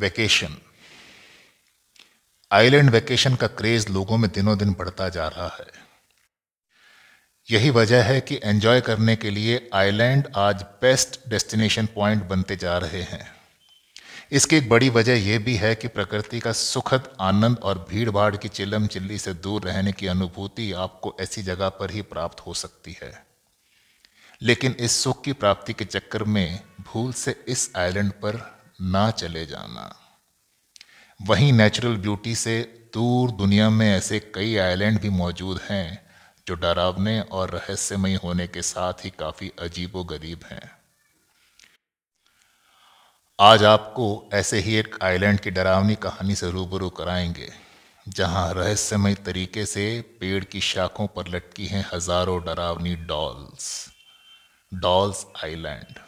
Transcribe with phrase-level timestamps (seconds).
[0.00, 0.58] Vacation
[2.52, 5.66] island vacation का craze लोगों में दिनों दिन बढ़ता जा रहा है।
[7.50, 12.78] यही वजह है कि एंजॉय करने के लिए आइलैंड आज बेस्ट डेस्टिनेशन पॉइंट बनते जा
[12.78, 13.34] रहे हैं।
[14.32, 18.36] इसकी एक बड़ी वजह यह भी है कि प्रकृति का सुखद आनंद और भीड़ भाड़
[18.36, 22.54] की चिलम चिल्ली से दूर रहने की अनुभूति आपको ऐसी जगह पर ही प्राप्त हो
[22.54, 23.26] सकती है।
[24.42, 29.44] लेकिन इस सुख की प्राप्ति के चक्कर में भूल से इस आइलैंड पर ना चले
[29.46, 29.94] जाना।
[31.20, 32.60] वहीं नेचुरल ब्यूटी से
[32.94, 36.08] दूर दुनिया में ऐसे कई आइलैंड भी मौजूद हैं,
[36.46, 40.70] जो डरावने और रहस्यमय होने के साथ ही काफ़ी अजीबो गरीब हैं।
[43.38, 47.52] आज आपको ऐसे ही एक आइलैंड की डरावनी कहानी से रूबरू कराएँगे,
[48.06, 53.88] जहाँ रहस्यमय तरीके से पेड़ की शाखों पर लटकी हैं हज़ारों डरावनी डॉल्स
[54.72, 55.98] डॉल्स आइलैंड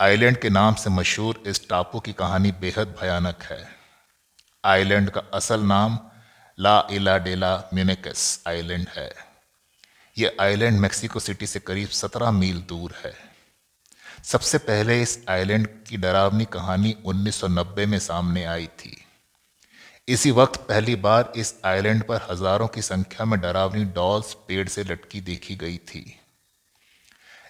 [0.00, 3.58] आइलैंड के नाम से मशहूर इस टापू की कहानी बेहद भयानक है।
[4.64, 5.98] आइलैंड का असल नाम
[6.58, 9.10] ला इला डेला म्यूनिकस आइलैंड है।
[10.16, 13.12] यह आइलैंड मेक्सिको सिटी से करीब सत्रह मील दूर है।
[14.24, 18.96] सबसे पहले इस आइलैंड की डरावनी कहानी 1990 में सामने आई थी।
[20.08, 24.84] इसी वक्त पहली बार इस आइलैंड पर हज़ारों की संख्या में डरावनी डॉल्स पेड़ से
[24.84, 26.04] लटकी देखी गई थी।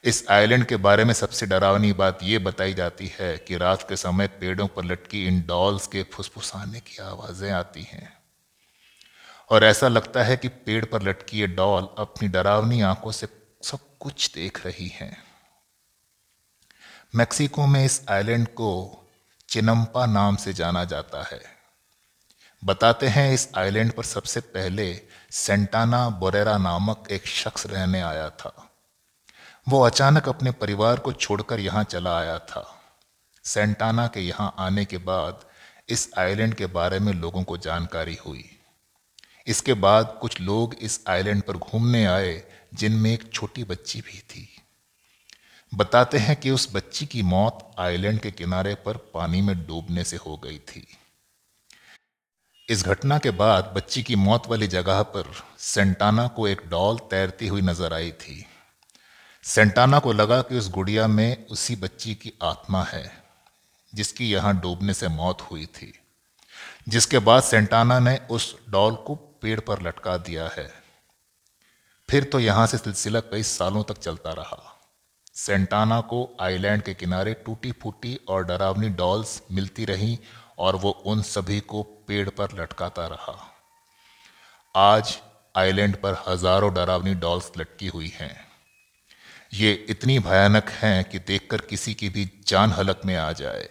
[0.04, 3.96] इस आइलैंड के बारे में सबसे डरावनी बात यह बताई जाती है कि रात के
[3.96, 8.18] समय पेड़ों पर लटकी इन डॉल्स के फुसफुसाने की आवाज़ें आती हैं।
[9.50, 13.28] और ऐसा लगता है कि पेड़ पर लटकी ये डॉल अपनी डरावनी आँखों से
[13.62, 15.22] सब कुछ देख रही हैं।
[17.14, 19.04] मैक्सिको में इस आइलैंड को
[19.48, 21.40] चिनम्पा नाम से जाना जाता है।
[22.64, 28.67] बताते हैं इस आइलैंड पर सबसे पहले सेंटाना बोरेरा नामक एक शख्स रहने आया था।
[29.68, 32.64] वो अचानक अपने परिवार को छोड़कर यहाँ चला आया था।
[33.44, 35.44] सेंटाना के यहाँ आने के बाद
[35.88, 38.44] इस आइलैंड के बारे में लोगों को जानकारी हुई।
[39.46, 42.42] इसके बाद कुछ लोग इस आइलैंड पर घूमने आए,
[42.74, 44.48] जिनमें एक छोटी बच्ची भी थी।
[45.72, 50.16] बताते हैं कि उस बच्ची की मौत आइलैंड के किनारे पर पानी में डूबने से
[50.16, 50.86] हो गई थी।
[52.68, 57.46] इस घटना के बाद बच्ची की मौत वाली जगह पर सेंटाना को एक डॉल तैरती
[57.46, 58.44] हुई नज़र आई थी।
[59.44, 63.10] सेंटाना को लगा कि उस गुड़िया में उसी बच्ची की आत्मा है,
[63.92, 65.92] जिसकी यहाँ डूबने से मौत हुई थी,
[66.88, 70.68] जिसके बाद सेंटाना ने उस डॉल को पेड़ पर लटका दिया है।
[72.08, 74.62] फिर तो यहाँ से सिलसिला कई सालों तक चलता रहा।
[75.36, 80.16] सेंटाना को आइलैंड के किनारे टूटी फूटी और डरावनी डॉल्स मिलती रहीं
[80.58, 83.36] और वो उन सभी को पेड़ पर लटकाता रहा।
[84.74, 85.16] आज
[85.54, 88.47] आइलैंड पर हज़ारों डरावनी डॉल्स लटकी हुई हैं।
[89.54, 93.68] ये इतनी भयानक हैं कि देखकर किसी की भी जान हलक में आ जाए।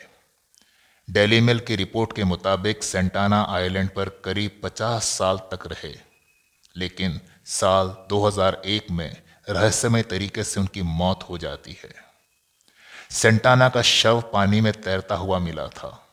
[1.10, 5.96] डेली मेल की रिपोर्ट के मुताबिक सेंटाना आइलैंड पर करीब 50 साल तक रहे।
[6.76, 11.96] लेकिन साल 2001 में रहस्यमय तरीके से उनकी मौत हो जाती है।
[13.12, 16.08] सेंटाना का शव पानी में तैरता हुआ मिला था।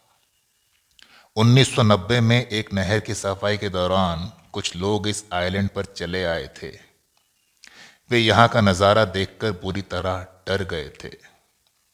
[1.37, 6.51] 1990 में एक नहर की सफ़ाई के दौरान कुछ लोग इस आइलैंड पर चले आए
[6.63, 6.94] थे।
[8.11, 11.11] वे यहाँ का नज़ारा देखकर बुरी तरह डर गए थे।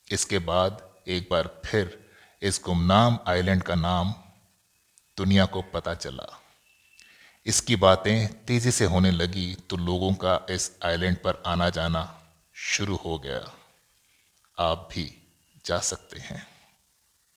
[0.09, 1.99] इसके बाद एक बार फिर
[2.43, 4.13] इस गुमनाम आइलैंड का नाम
[5.17, 6.27] दुनिया को पता चला।
[7.47, 12.03] इसकी बातें तेज़ी से होने लगी तो लोगों का इस आइलैंड पर आना जाना
[12.57, 13.41] शुरू हो गया।
[14.59, 15.05] आप भी
[15.65, 16.47] जा सकते हैं।